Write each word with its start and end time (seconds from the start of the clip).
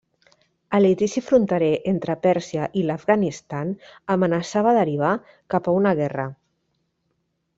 El 0.77 0.83
litigi 0.85 1.21
fronterer 1.25 1.67
entre 1.91 2.15
Pèrsia 2.23 2.69
i 2.81 2.83
l'Afganistan 2.87 3.75
amenaçava 4.15 4.73
derivar 4.79 5.13
cap 5.55 5.69
a 5.73 5.79
una 5.83 5.93
guerra. 6.03 6.27